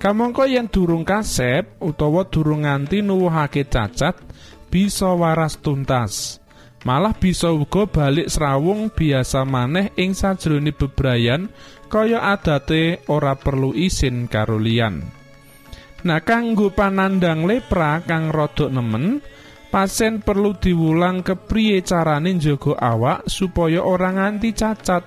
Kamangka 0.00 0.48
yen 0.48 0.72
durung 0.72 1.04
kasep 1.04 1.76
utawa 1.84 2.24
durung 2.24 2.64
nganti 2.64 3.04
nuwuhake 3.04 3.68
cacat, 3.68 4.16
bisa 4.72 5.12
waras 5.12 5.60
tuntas. 5.60 6.39
Malah 6.80 7.12
bisa 7.12 7.52
uga 7.52 7.84
balik 7.84 8.32
serawung 8.32 8.88
biasa 8.88 9.44
maneh 9.44 9.92
ing 10.00 10.16
sajroning 10.16 10.72
bebrayan 10.72 11.52
kaya 11.92 12.24
adate 12.32 13.04
ora 13.12 13.36
perlu 13.36 13.76
isin 13.76 14.24
karo 14.30 14.56
liyan. 14.56 15.04
Nah 16.08 16.20
kanggo 16.24 16.72
panandang 16.72 17.44
lepra 17.44 18.00
kang 18.00 18.32
rodok 18.32 18.72
nemen, 18.72 19.20
pasien 19.68 20.24
perlu 20.24 20.56
diwulang 20.56 21.20
kepriye 21.20 21.84
carane 21.84 22.32
njaga 22.32 22.80
awak 22.80 23.28
supaya 23.28 23.84
ora 23.84 24.16
nganti 24.16 24.56
cacat. 24.56 25.04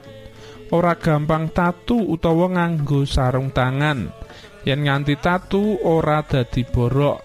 Ora 0.69 0.93
gampang 0.93 1.49
tatu 1.49 1.97
utawa 1.97 2.53
nganggo 2.53 3.05
sarung 3.09 3.49
tangan. 3.49 4.23
yen 4.63 4.87
nganti 4.87 5.19
tatu 5.19 5.79
ora 5.83 6.23
dadi 6.23 6.63
borok 6.63 7.19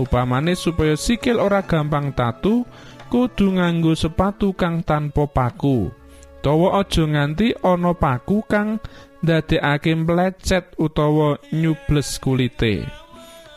upamane 0.00 0.56
supaya 0.56 0.96
sikil 0.96 1.40
ora 1.40 1.64
gampang 1.64 2.12
tatu 2.12 2.64
kudu 3.12 3.60
nganggo 3.60 3.92
sepatu 3.92 4.56
kang 4.56 4.80
tanpa 4.80 5.28
paku. 5.28 5.92
Utawa 6.40 6.80
aja 6.80 7.04
nganti 7.04 7.52
ana 7.60 7.92
paku 7.92 8.40
kang 8.48 8.80
ndadekake 9.20 9.92
mlecet 9.92 10.72
utawa 10.80 11.36
nyubles 11.52 12.16
kulite. 12.16 12.88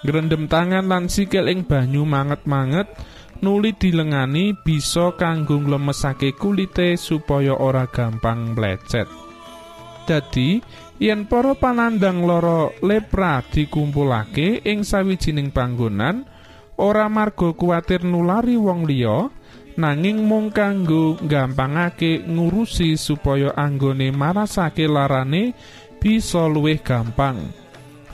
Grendem 0.04 0.52
tangan 0.52 0.86
lan 0.86 1.08
sikil 1.08 1.48
ing 1.48 1.64
banyu 1.64 2.04
manget-manget 2.04 2.86
nuli 3.40 3.72
dilengani 3.74 4.54
bisa 4.60 5.16
kanggo 5.16 5.58
nglemesake 5.58 6.36
kulite 6.36 7.00
supaya 7.00 7.56
ora 7.56 7.88
gampang 7.88 8.54
mlecet. 8.60 9.08
Dadi 10.06 10.60
yen 11.00 11.26
para 11.32 11.56
panandang 11.56 12.28
loro 12.28 12.76
lepra 12.84 13.40
dikumpulake 13.40 14.68
ing 14.68 14.84
sawijining 14.86 15.50
panggonan 15.50 16.28
ora 16.78 17.08
marga 17.08 17.56
kuwatir 17.56 18.04
nulari 18.04 18.60
wong 18.60 18.86
liya 18.86 19.32
nanging 19.76 20.24
mung 20.24 20.52
kanggo 20.52 21.20
gampangake 21.20 22.24
ngurusi 22.24 22.96
supaya 22.96 23.52
anggone 23.56 24.12
marasake 24.12 24.88
larane 24.88 25.56
bisa 26.00 26.48
luwih 26.48 26.80
gampang. 26.80 27.40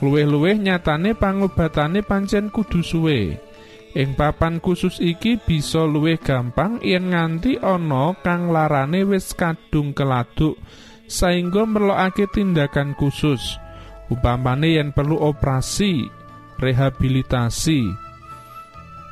Luwih-luwih 0.02 0.58
nyatane 0.58 1.14
pangobatane 1.14 2.02
pancen 2.02 2.50
kudu 2.50 2.82
suwe. 2.82 3.38
Ing 3.92 4.16
papan 4.16 4.58
khusus 4.58 4.98
iki 4.98 5.36
bisa 5.38 5.84
luwih 5.84 6.18
gampang 6.18 6.80
yen 6.82 7.12
nganti 7.12 7.60
ana 7.60 8.16
kang 8.24 8.50
larane 8.50 9.04
wis 9.04 9.36
kadung 9.36 9.92
keladuk 9.92 10.56
saingga 11.06 11.68
merlokake 11.68 12.26
tindakan 12.32 12.96
khusus. 12.96 13.60
Upamane 14.08 14.80
yen 14.80 14.90
perlu 14.90 15.20
operasi 15.20 16.08
rehabilitasi. 16.56 17.84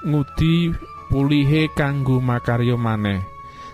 Ngudi 0.00 0.72
pulihe 1.10 1.66
kanggo 1.74 2.22
makaryo 2.22 2.78
maneh 2.78 3.20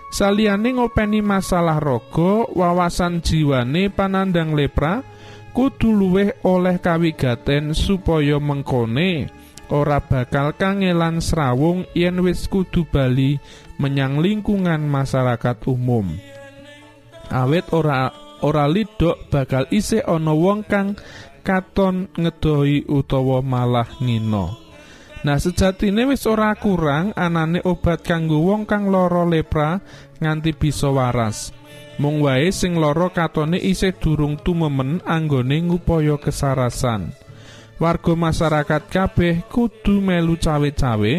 saliyane 0.09 0.75
ngopeni 0.75 1.21
masalah 1.21 1.77
rogo 1.77 2.49
wawasan 2.57 3.21
jiwane 3.21 3.93
panandang 3.93 4.57
lepra 4.57 5.05
kudu 5.53 5.93
luwih 5.93 6.33
oleh 6.45 6.81
kawigaten 6.81 7.77
supaya 7.77 8.41
mengkone 8.41 9.29
ora 9.67 9.99
bakal 9.99 10.55
kangelan 10.55 11.19
srawung 11.19 11.83
yen 11.91 12.23
wis 12.23 12.47
kudu 12.47 12.87
bali 12.87 13.35
menyang 13.77 14.23
lingkungan 14.23 14.87
masyarakat 14.87 15.57
umum. 15.67 16.15
awit 17.27 17.67
ora 17.75 18.13
ora 18.39 18.65
lidok 18.69 19.27
bakal 19.27 19.67
isih 19.73 20.05
ana 20.07 20.31
wong 20.31 20.63
kang 20.63 20.95
katon 21.43 22.07
ngedoi 22.15 22.87
utawa 22.87 23.43
malah 23.43 23.87
ngino. 23.99 24.66
Nah 25.25 25.41
sejatine 25.41 26.05
wis 26.05 26.29
ora 26.29 26.53
kurang 26.53 27.09
anane 27.17 27.63
obat 27.65 28.05
kanggo 28.05 28.37
wong 28.53 28.69
kang 28.69 28.93
lara 28.93 29.25
lepra 29.25 29.81
nganti 30.21 30.53
bisa 30.53 30.93
waras. 30.93 31.49
Mung 31.97 32.21
wae 32.21 32.53
sing 32.53 32.77
lara 32.77 33.09
katone 33.09 33.57
isih 33.57 33.97
durung 33.97 34.37
tumemen 34.37 35.01
anggone 35.01 35.65
ngupaya 35.65 36.21
kesarasan. 36.21 37.09
Warga 37.77 38.13
masyarakat 38.17 38.89
kabeh 38.89 39.45
kudu 39.53 40.01
melu 40.01 40.33
cawe-cawe 40.37 41.13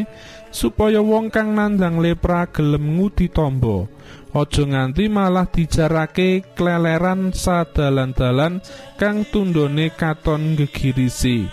supaya 0.50 0.98
wong 0.98 1.30
kang 1.30 1.54
nandang 1.54 2.02
lepra 2.02 2.50
gelem 2.50 2.98
ngudi 2.98 3.30
tombo. 3.30 3.87
Aja 4.34 4.62
nganti 4.62 5.11
malah 5.11 5.46
dijarake 5.50 6.54
kleleran 6.54 7.34
sadalan-dalan 7.34 8.62
kang 8.98 9.26
tundone 9.26 9.90
katon 9.94 10.54
gegirisi. 10.54 11.46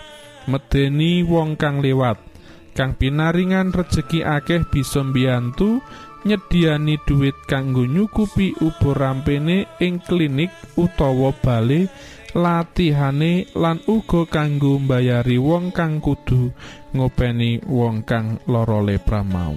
Medeni 0.46 1.26
wong 1.26 1.58
kang 1.58 1.82
lewat. 1.82 2.35
Kang 2.76 2.92
pinaringan 2.92 3.72
rejeki 3.72 4.20
akeh 4.20 4.68
bisa 4.68 5.00
mbiyantu 5.00 5.80
nyediani 6.28 7.00
dhuwit 7.08 7.48
kanggo 7.48 7.88
nyukupi 7.88 8.52
ubur 8.60 9.00
rampene 9.00 9.64
ing 9.80 9.96
klinik 10.04 10.52
utawa 10.76 11.32
bale 11.40 11.88
latihane 12.36 13.48
lan 13.56 13.80
uga 13.88 14.28
kanggo 14.28 14.76
mbayari 14.76 15.40
wong 15.40 15.72
kang 15.72 16.04
kudu 16.04 16.52
ngopeni 16.92 17.64
wong 17.64 18.04
kang 18.04 18.36
lara 18.44 18.84
lepra 18.84 19.24
mau. 19.24 19.56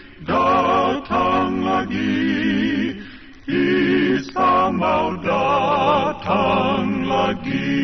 datang 0.25 1.65
lagi, 1.65 2.13
Isa 3.49 4.69
mau 4.69 5.17
datang 5.21 6.85
lagi. 7.09 7.81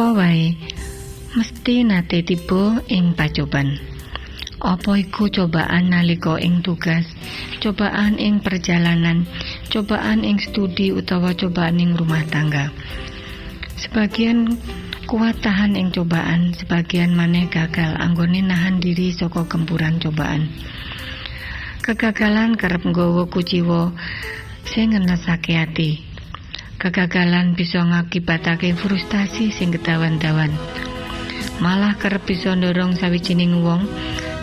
Apa 0.00 0.32
mesti 1.36 1.84
nate 1.84 2.24
tiba 2.24 2.80
ing 2.88 3.12
pacoban. 3.12 3.76
Apa 4.60 5.00
iku 5.00 5.28
cobaan 5.32 5.88
nalika 5.88 6.36
ing 6.36 6.60
tugas, 6.60 7.08
cobaan 7.64 8.20
ing 8.20 8.44
perjalanan, 8.44 9.24
cobaan 9.72 10.20
ing 10.20 10.36
studi 10.36 10.92
utawa 10.92 11.32
cobaan 11.32 11.80
ing 11.80 11.96
rumah 11.96 12.20
tangga. 12.28 12.68
Sebagian 13.80 14.60
kuat 15.10 15.42
tahan 15.42 15.74
ing 15.74 15.90
cobaan, 15.90 16.54
sebagian 16.54 17.18
maneh 17.18 17.50
gagal 17.50 17.98
anggone 17.98 18.46
nahan 18.46 18.78
diri 18.78 19.10
saka 19.10 19.42
gempuran 19.42 19.98
cobaan. 19.98 20.46
Kegagalan 21.82 22.54
kerep 22.54 22.86
nggawa 22.86 23.26
kuciwa 23.26 23.90
sing 24.70 24.94
ngenesake 24.94 25.58
ati. 25.58 26.06
Kegagalan 26.78 27.58
bisa 27.58 27.82
ngakibatake 27.82 28.70
frustasi 28.78 29.50
sing 29.50 29.74
kedawan-dawan. 29.74 30.54
Malah 31.58 31.98
kerep 31.98 32.30
bisa 32.30 32.54
ndorong 32.54 32.94
sawijining 32.94 33.66
wong 33.66 33.90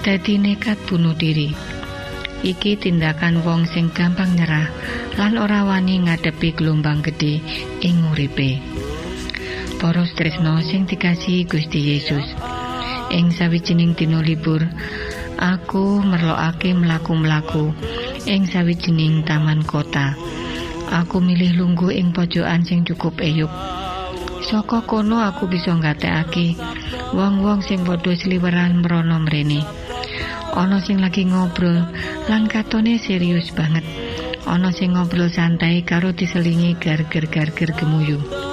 dadi 0.04 0.36
nekat 0.36 0.76
bunuh 0.84 1.16
diri. 1.16 1.56
Iki 2.44 2.76
tindakan 2.76 3.40
wong 3.48 3.72
sing 3.72 3.88
gampang 3.96 4.36
nyerah 4.36 4.68
lan 5.16 5.40
ora 5.40 5.64
wani 5.64 6.12
ngadepi 6.12 6.60
gelombang 6.60 7.00
gedhe 7.08 7.40
ing 7.80 8.04
uripe. 8.12 8.77
Para 9.78 10.02
tresno 10.10 10.58
sing 10.66 10.90
dikasihi 10.90 11.46
Gusti 11.46 11.78
Yesus. 11.94 12.26
Ing 13.14 13.30
sawijining 13.30 13.94
dina 13.94 14.26
libur, 14.26 14.66
aku 15.38 16.02
merlokake 16.02 16.74
mlaku-mlaku 16.74 17.78
ing 18.26 18.50
sawijining 18.50 19.22
taman 19.22 19.62
kota. 19.62 20.18
Aku 20.90 21.22
milih 21.22 21.62
lungguh 21.62 21.94
ing 21.94 22.10
pojokan 22.10 22.66
sing 22.66 22.90
cukup 22.90 23.22
eyup. 23.22 23.54
Saka 24.50 24.82
kono 24.82 25.22
aku 25.22 25.46
bisa 25.46 25.78
nggatekake 25.78 26.58
wong-wong 27.14 27.62
sing 27.62 27.86
padha 27.86 28.18
sliweran 28.18 28.82
mrono 28.82 29.22
mrene. 29.22 29.62
Ana 30.58 30.82
sing 30.82 30.98
lagi 31.06 31.30
ngobrol 31.30 31.86
lan 32.26 32.50
katone 32.50 32.98
serius 32.98 33.54
banget. 33.54 33.86
Ana 34.50 34.74
sing 34.74 34.98
ngobrol 34.98 35.30
santai 35.30 35.86
karo 35.86 36.18
diselingi 36.18 36.74
gar-gar-gar 36.82 37.54
gemuyu. 37.78 38.47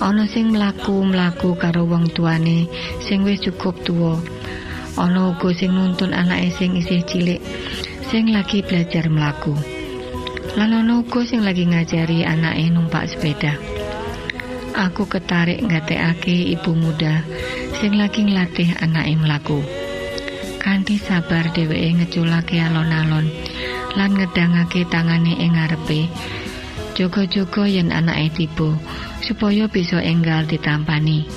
Ana 0.00 0.24
sing 0.24 0.56
mlaku-mlaku 0.56 1.60
karo 1.60 1.84
wong 1.84 2.08
tuane 2.16 2.64
sing 3.04 3.20
wis 3.20 3.44
cukup 3.44 3.76
tuwa. 3.84 4.16
Ana 4.96 5.28
uga 5.28 5.52
sing 5.52 5.76
nuntun 5.76 6.16
anake 6.16 6.56
sing 6.56 6.72
isih 6.72 7.04
cilik 7.04 7.44
sing 8.08 8.32
lagi 8.32 8.64
belajar 8.64 9.12
mlaku. 9.12 9.52
Lan 10.56 10.72
ana 10.72 11.04
uga 11.04 11.20
sing 11.28 11.44
lagi 11.44 11.68
ngajari 11.68 12.24
anake 12.24 12.72
numpak 12.72 13.12
sepeda. 13.12 13.60
Aku 14.72 15.04
ketarik 15.04 15.60
ngatekake 15.60 16.56
ibu 16.56 16.72
muda 16.72 17.20
sing 17.76 18.00
lagi 18.00 18.24
nglatih 18.24 18.72
anake 18.80 19.20
mlaku. 19.20 19.60
Kanthi 20.64 20.96
sabar 20.96 21.52
dheweke 21.52 22.00
ngeculake 22.00 22.56
alon-alon 22.56 23.28
lan 24.00 24.10
ngedangake 24.16 24.88
tangane 24.88 25.36
ing 25.36 25.60
ngarepe. 25.60 26.08
Jogo-jogo 26.96 27.68
yen 27.68 27.92
anake 27.92 28.32
tiba 28.32 28.80
supaya 29.20 29.68
bisa 29.68 30.00
enggal 30.00 30.48
ditampani. 30.48 31.28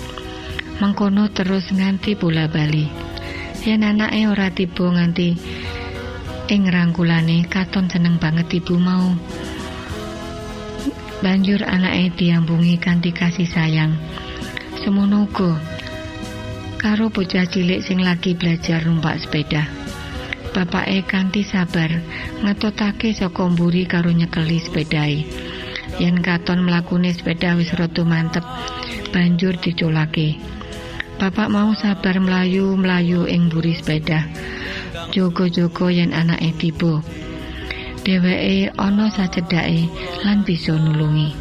Mengkono 0.80 1.30
terus 1.30 1.70
nganti 1.70 2.18
bola 2.18 2.50
bali. 2.50 2.88
Yen 3.64 3.88
anake 3.88 4.28
ora 4.28 4.52
tiba 4.52 4.92
nganti 4.92 5.30
ing 6.52 6.68
rangkulane 6.68 7.48
katon 7.48 7.88
seneng 7.88 8.20
banget 8.20 8.60
ibu 8.60 8.76
mau. 8.76 9.16
Banjur 11.24 11.64
anake 11.64 12.12
diambungi 12.20 12.76
kanthi 12.84 13.16
kasih 13.16 13.48
sayang. 13.48 13.96
Semono 14.84 15.24
uga 15.24 15.56
karo 16.84 17.08
bocah 17.08 17.48
cilik 17.48 17.80
sing 17.80 18.04
lagi 18.04 18.36
belajar 18.36 18.84
numpak 18.84 19.24
sepeda. 19.24 19.64
Bapake 20.52 21.08
kanthi 21.08 21.48
sabar 21.48 21.88
ngetotake 22.44 23.16
saka 23.16 23.48
mburi 23.48 23.88
karo 23.88 24.12
nyekeli 24.12 24.60
sepedae. 24.60 25.24
Yen 26.02 26.26
katon 26.26 26.66
mlakune 26.66 27.14
sepeda 27.14 27.54
wis 27.54 27.70
rada 27.78 28.02
mantep, 28.02 28.42
banjur 29.14 29.54
diculake. 29.62 30.42
Bapak 31.22 31.48
mau 31.54 31.70
sabar 31.78 32.18
mlayu-mlayu 32.18 33.30
ing 33.30 33.54
mburi 33.54 33.78
sepeda. 33.78 34.26
Jogo-jogo 35.14 35.94
yen 35.94 36.10
anake 36.10 36.50
tiba. 36.58 37.06
Dheweke 38.02 38.74
ana 38.76 39.14
sacedhake 39.14 39.88
lan 40.26 40.42
bisa 40.42 40.74
nulungi. 40.74 41.32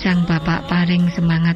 Sang 0.00 0.24
bapak 0.24 0.66
paring 0.66 1.12
semangat. 1.12 1.54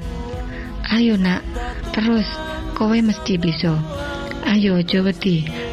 Ayo 0.92 1.18
nak, 1.18 1.42
terus 1.90 2.28
kowe 2.76 2.94
mesti 2.94 3.40
bisa. 3.40 3.74
Ayo 4.46 4.78
aja 4.78 5.02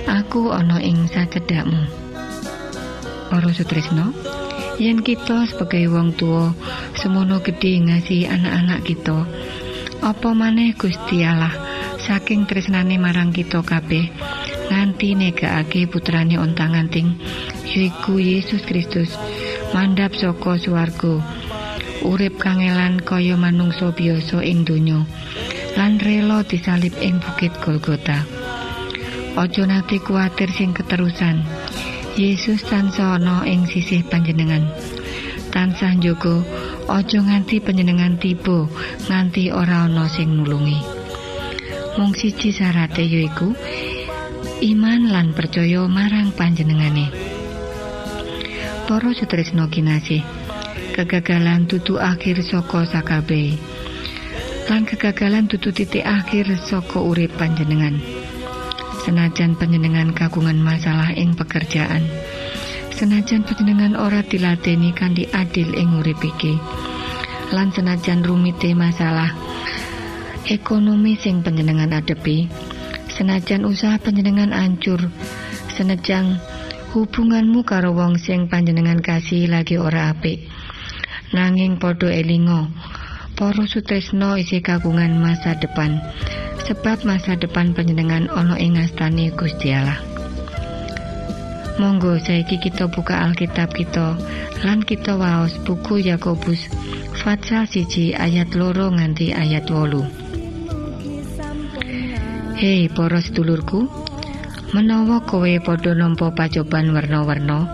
aku 0.09 0.49
ana 0.49 0.81
ing 0.81 1.05
sacedhakmu. 1.05 1.85
Para 3.29 3.49
sutrisno, 3.53 4.09
yen 4.79 5.01
kita 5.05 5.45
sebagai 5.49 5.89
wong 5.91 6.15
tua 6.17 6.53
semono 6.97 7.41
gedhe 7.41 7.83
ngasihi 7.83 8.29
anak-anak 8.29 8.81
kita, 8.87 9.25
apa 10.01 10.29
maneh 10.33 10.73
Gusti 10.77 11.21
Allah? 11.21 11.53
Saking 12.03 12.43
tresnane 12.43 12.99
marang 12.99 13.31
kita 13.31 13.63
kabeh 13.63 14.11
nganti 14.67 15.15
negakake 15.15 15.87
putrane 15.87 16.35
ontang-anting 16.35 17.15
yaiku 17.63 18.19
Yesus 18.19 18.63
Kristus 18.67 19.11
mandhap 19.71 20.11
saka 20.15 20.59
swarga 20.59 21.23
urip 22.03 22.35
kangelan 22.39 22.99
kaya 22.99 23.39
manungsa 23.39 23.95
biasa 23.95 24.43
ing 24.43 24.67
donya 24.67 25.07
lan 25.79 26.01
rela 26.01 26.43
disalib 26.43 26.91
ing 26.99 27.23
bukit 27.23 27.55
Golgota 27.63 28.27
Ojo 29.33 29.65
nate 29.65 29.97
kuatir 29.97 30.53
sing 30.53 30.77
keterusan 30.77 31.41
Yesus 32.13 32.61
tansah 32.65 33.17
ana 33.17 33.41
ing 33.49 33.65
sisih 33.65 34.05
panjenengan 34.05 34.69
tansah 35.49 35.97
njogo 35.97 36.45
ojo 36.89 37.19
nganti 37.21 37.57
panjenengan 37.57 38.17
tiba 38.21 38.69
nganti 39.09 39.49
ora 39.49 39.89
ana 39.89 40.05
sing 40.05 40.29
nulungi 40.29 40.77
mung 41.97 42.13
siji 42.13 42.53
syarate 42.53 43.05
yaiku 43.05 43.53
iman 44.63 45.11
lan 45.11 45.35
percaya 45.35 45.83
marang 45.91 46.31
panjenengane. 46.31 47.11
Para 48.87 49.11
sutrisno 49.11 49.67
kinasih, 49.67 50.23
kegagalan 50.95 51.67
tutu 51.67 51.99
akhir 51.99 52.39
saka 52.47 52.87
sakabe. 52.87 53.59
Lan 54.71 54.87
kegagalan 54.87 55.51
tutu 55.51 55.75
titik 55.75 56.07
akhir 56.07 56.47
saka 56.63 57.03
urip 57.03 57.35
panjenengan. 57.35 57.99
Senajan 59.03 59.59
panjenengan 59.59 60.15
kagungan 60.15 60.63
masalah 60.63 61.11
ing 61.11 61.35
pekerjaan, 61.35 62.07
senajan 62.95 63.43
panjenengan 63.43 63.99
ora 63.99 64.23
diladeni 64.23 64.95
kanthi 64.95 65.27
adil 65.35 65.75
ing 65.75 65.99
urip 65.99 66.23
iki. 66.23 66.55
Lan 67.51 67.75
senajan 67.75 68.23
rumite 68.23 68.71
masalah 68.71 69.35
ekonomi 70.47 71.19
sing 71.19 71.43
panjenengan 71.43 71.91
adepi, 71.99 72.47
senajan 73.11 73.67
usaha 73.67 73.99
panjenengan 73.99 74.55
ancur 74.55 75.11
senajan 75.75 76.39
hubunganmu 76.95 77.67
karo 77.67 77.91
wong 77.91 78.15
sing 78.15 78.47
panjenengan 78.47 79.03
kasih 79.03 79.51
lagi 79.51 79.75
ora 79.75 80.15
apik. 80.15 80.47
Nanging 81.35 81.75
padha 81.75 82.07
elingo 82.07 82.71
para 83.35 83.65
sutresno 83.67 84.37
isih 84.37 84.61
kagungan 84.61 85.17
masa 85.17 85.57
depan 85.57 85.97
sebab 86.67 87.03
masa 87.07 87.35
depan 87.35 87.75
panjenengan 87.75 88.31
ana 88.31 88.55
ing 88.59 88.79
ngastane 88.79 89.31
Gusti 89.35 89.71
Allah 89.75 89.99
Monggo 91.81 92.21
saiki 92.21 92.61
kita 92.61 92.85
buka 92.87 93.23
Alkitab 93.23 93.73
kita 93.73 94.15
lan 94.61 94.85
kita 94.85 95.17
waos 95.17 95.57
buku 95.65 96.05
Yakobus 96.05 96.69
Fatsal 97.23 97.69
siji 97.69 98.11
ayat 98.11 98.51
loro 98.51 98.91
nganti 98.91 99.31
ayat 99.31 99.71
wolu. 99.71 100.03
Hei 102.59 102.91
para 102.91 103.23
sedulurku, 103.23 103.87
menawa 104.75 105.23
kowe 105.23 105.47
padha 105.63 105.95
nampa 105.95 106.35
pacoban 106.35 106.91
werna-werna, 106.91 107.69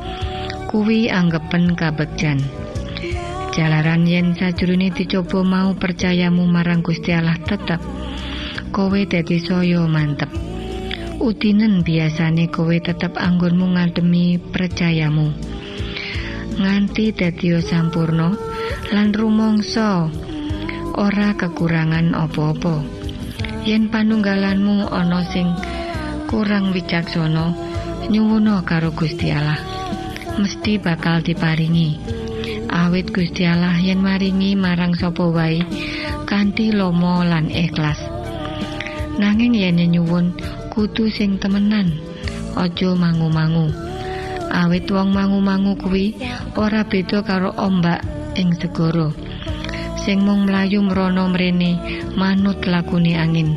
kuwi 0.69 1.09
anggepen 1.09 1.73
kabegjan. 1.73 2.45
Jalaran 3.57 4.05
yen 4.05 4.37
sajroné 4.37 4.93
dicoba 4.93 5.41
mau 5.41 5.73
percayamu 5.73 6.45
marang 6.45 6.85
Gusti 6.85 7.09
Allah 7.09 7.41
tetep, 7.41 7.81
kowe 8.79 9.01
dadi 9.03 9.43
saya 9.43 9.83
mantep. 9.83 10.31
Udinen 11.19 11.83
biasane 11.83 12.47
kowe 12.47 12.71
tetep 12.79 13.19
anggonmu 13.19 13.75
ngademi 13.75 14.39
percayamu. 14.39 15.35
Nganti 16.55 17.11
dadi 17.11 17.59
sampurna 17.59 18.31
lan 18.95 19.11
rumangsa 19.11 20.07
ora 20.95 21.35
kekurangan 21.35 22.15
apa-apa. 22.15 22.99
yen 23.67 23.91
panunggalanmu 23.91 24.87
ana 24.87 25.27
sing 25.27 25.51
kurang 26.31 26.71
wicaksana 26.71 27.51
nyuwuna 28.07 28.63
karo 28.63 28.95
Gusti 28.95 29.35
Allah 29.35 29.59
mesti 30.39 30.79
bakal 30.79 31.19
diparingi 31.19 31.99
awit 32.71 33.11
Gusti 33.11 33.43
Allah 33.43 33.75
yen 33.83 33.99
maringi 33.99 34.55
marang 34.55 34.95
sapa 34.95 35.27
wae 35.27 35.59
kanthi 36.23 36.71
lomo 36.71 37.19
lan 37.27 37.51
ikhlas 37.51 38.18
nanging 39.19 39.51
yen 39.51 39.83
nyuwun 39.83 40.31
kudu 40.71 41.11
sing 41.11 41.35
temenan. 41.35 41.91
Aja 42.55 42.95
mangu-mangu. 42.95 43.67
Awit 44.49 44.89
wong 44.89 45.13
mangu-mangu 45.13 45.75
kuwi 45.77 46.15
ora 46.57 46.81
beda 46.87 47.21
karo 47.21 47.51
ombak 47.59 48.01
ing 48.39 48.55
segara. 48.55 49.11
Sing 50.01 50.23
mung 50.23 50.47
mlayu 50.47 50.81
mrono 50.81 51.29
mrene 51.29 51.77
manut 52.15 52.63
lakune 52.63 53.13
angin. 53.19 53.53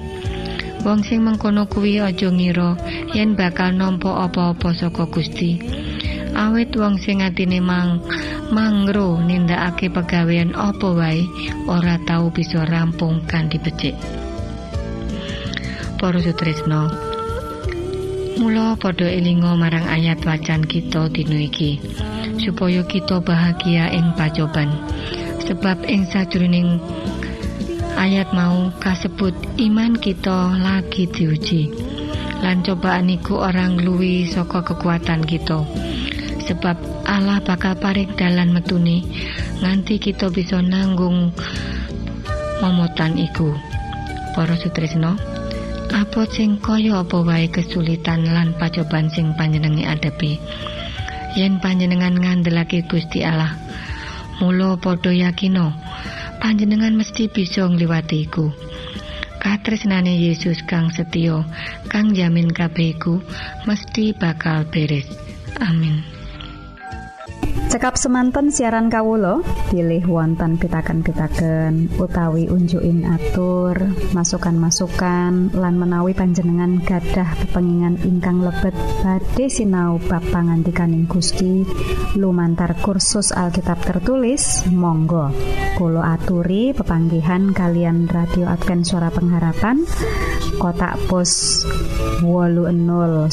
Wong 0.83 1.07
sing 1.07 1.23
mengkono 1.23 1.71
kuwi 1.71 2.03
aja 2.03 2.29
ngira 2.29 2.75
yen 3.15 3.39
bakal 3.39 3.71
nampa 3.73 4.27
apa-apa 4.27 4.75
saka 4.75 5.07
Gusti. 5.07 5.63
Awit 6.35 6.75
wong 6.75 6.99
sing 6.99 7.23
atine 7.23 7.63
mang 7.63 8.03
mangro 8.53 9.17
nindakake 9.23 9.89
pegawean 9.89 10.53
apa 10.53 10.89
wae 10.93 11.25
ora 11.71 11.97
tau 12.05 12.29
bisa 12.29 12.69
rampung 12.69 13.25
kanthi 13.25 13.57
becik 13.61 13.97
para 16.03 16.19
sutresno 16.19 16.91
Mula 18.43 18.75
padha 18.75 19.07
elinga 19.07 19.55
marang 19.55 19.87
ayat 19.87 20.27
wacan 20.27 20.67
kita 20.67 21.07
dina 21.15 21.47
iki 21.47 21.79
supaya 22.43 22.83
kita 22.83 23.23
bahagia 23.23 23.87
ing 23.95 24.11
pacoban. 24.19 24.67
Sebab 25.47 25.87
ing 25.87 26.03
sajroning 26.11 26.83
ayat 27.95 28.27
mau 28.35 28.75
kasebut 28.83 29.31
iman 29.63 29.95
kita 29.95 30.59
lagi 30.59 31.07
diuji. 31.07 31.71
Lan 32.43 32.67
cobaan 32.67 33.07
iku 33.07 33.39
orang 33.39 33.79
luwi 33.79 34.27
saka 34.27 34.59
kekuatan 34.67 35.23
kita. 35.23 35.63
Sebab 36.43 37.07
Allah 37.07 37.39
bakal 37.47 37.79
paring 37.79 38.19
dalan 38.19 38.51
metune 38.51 39.07
nganti 39.63 40.03
kita 40.03 40.35
bisa 40.35 40.59
nanggung 40.59 41.31
momotan 42.59 43.15
iku. 43.15 43.55
Para 44.35 44.59
sutresno 44.59 45.32
apa 45.93 46.25
sing 46.29 46.57
kaya 46.57 47.05
apa 47.05 47.21
wae 47.21 47.47
kesulitan 47.53 48.25
lan 48.25 48.57
pacoban 48.57 49.13
sing 49.13 49.37
panjenengan 49.37 49.97
adepi? 49.97 50.41
Yen 51.37 51.61
panjenengan 51.61 52.17
ngandelake 52.17 52.85
Gusti 52.85 53.25
Allah 53.25 53.57
mulo 54.41 54.77
padha 54.77 55.13
yakino 55.13 55.73
panjenengan 56.41 56.97
mesti 56.97 57.29
bisa 57.29 57.65
ngliwati 57.69 58.29
iku. 58.29 58.53
Katresnane 59.41 60.17
Yesus 60.17 60.61
kang 60.69 60.93
setya 60.93 61.45
kang 61.89 62.13
jamin 62.13 62.53
kabeh 62.53 62.93
iku 62.93 63.21
mesti 63.65 64.13
bakal 64.17 64.69
beres. 64.69 65.09
Amin 65.61 66.12
Cekap 67.73 67.97
semanten 67.97 68.53
siaran 68.53 68.93
Kawulo 68.93 69.41
pilih 69.73 70.05
wonten 70.05 70.61
pitaken-pitaken 70.61 71.97
utawi 71.97 72.45
unjuin 72.45 73.01
atur 73.09 73.97
masukan-masukan 74.13 75.57
lan 75.57 75.75
menawi 75.81 76.13
panjenengan 76.13 76.85
gadah 76.85 77.33
pepengingan 77.33 77.97
ingkang 78.05 78.45
lebet 78.45 78.77
badhe 79.01 79.49
sinau 79.49 79.97
ba 80.05 80.21
pangantikaning 80.21 81.09
Gusti. 81.09 81.65
Lumantar 82.21 82.77
kursus 82.77 83.33
Alkitab 83.33 83.81
tertulis 83.81 84.69
Monggo 84.69 85.33
Kulo 85.81 86.05
aturi 86.05 86.77
pepanggihan 86.77 87.57
kalian 87.57 88.05
radio 88.05 88.53
Advent 88.53 88.85
suara 88.85 89.09
pengharapan 89.09 89.81
kotak 90.61 91.01
pos 91.09 91.65
wolu 92.21 92.69
00 92.69 93.33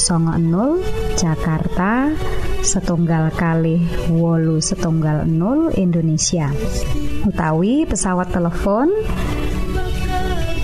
Jakarta 1.19 2.15
setunggal 2.61 3.31
kali 3.33 3.81
wolu 4.11 4.59
setunggal 4.59 5.25
0 5.25 5.73
Indonesia. 5.79 6.51
Utawi 7.25 7.87
pesawat 7.87 8.31
telepon 8.31 8.91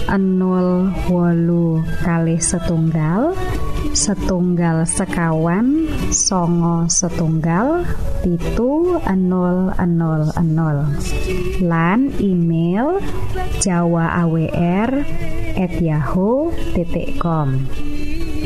0 0.05 1.09
wolu 1.09 1.81
kali 2.05 2.37
setunggal 2.37 3.33
setunggal 3.95 4.83
sekawan 4.83 5.87
songo 6.11 6.85
setunggal 6.91 7.87
pitu 8.21 8.99
000 9.01 9.71
lan 11.63 11.99
email 12.19 12.99
jawa 13.63 14.27
awr 14.27 14.91
at 15.55 15.73
yahoo.com 15.79 17.49